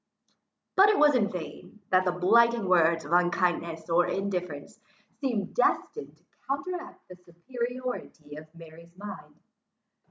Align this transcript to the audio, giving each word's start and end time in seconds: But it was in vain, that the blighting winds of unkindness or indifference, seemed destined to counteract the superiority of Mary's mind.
But 0.75 0.89
it 0.89 0.97
was 0.97 1.13
in 1.13 1.31
vain, 1.31 1.79
that 1.91 2.05
the 2.05 2.11
blighting 2.11 2.65
winds 2.67 3.05
of 3.05 3.11
unkindness 3.11 3.87
or 3.87 4.07
indifference, 4.07 4.79
seemed 5.19 5.53
destined 5.53 6.17
to 6.17 6.23
counteract 6.47 7.07
the 7.07 7.17
superiority 7.17 8.35
of 8.35 8.47
Mary's 8.55 8.97
mind. 8.97 9.35